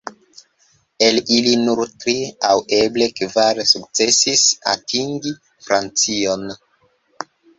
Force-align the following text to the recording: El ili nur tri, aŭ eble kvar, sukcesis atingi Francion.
El 1.07 1.19
ili 1.35 1.51
nur 1.65 1.81
tri, 2.03 2.15
aŭ 2.53 2.55
eble 2.79 3.09
kvar, 3.21 3.61
sukcesis 3.73 4.47
atingi 4.73 5.35
Francion. 5.69 6.49